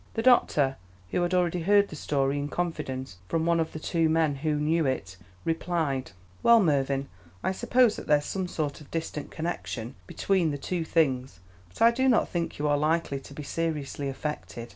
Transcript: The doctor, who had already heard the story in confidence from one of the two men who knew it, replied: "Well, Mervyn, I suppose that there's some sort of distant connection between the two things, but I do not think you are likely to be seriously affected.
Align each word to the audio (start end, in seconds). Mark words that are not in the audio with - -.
The 0.15 0.23
doctor, 0.23 0.77
who 1.11 1.21
had 1.21 1.35
already 1.35 1.61
heard 1.61 1.89
the 1.89 1.95
story 1.95 2.39
in 2.39 2.47
confidence 2.47 3.17
from 3.27 3.45
one 3.45 3.59
of 3.59 3.71
the 3.71 3.77
two 3.79 4.09
men 4.09 4.37
who 4.37 4.55
knew 4.55 4.83
it, 4.87 5.15
replied: 5.45 6.13
"Well, 6.41 6.59
Mervyn, 6.59 7.07
I 7.43 7.51
suppose 7.51 7.97
that 7.97 8.07
there's 8.07 8.25
some 8.25 8.47
sort 8.47 8.81
of 8.81 8.89
distant 8.89 9.29
connection 9.29 9.93
between 10.07 10.49
the 10.49 10.57
two 10.57 10.83
things, 10.85 11.39
but 11.69 11.83
I 11.83 11.91
do 11.91 12.09
not 12.09 12.29
think 12.29 12.57
you 12.57 12.67
are 12.67 12.77
likely 12.79 13.19
to 13.19 13.33
be 13.35 13.43
seriously 13.43 14.09
affected. 14.09 14.69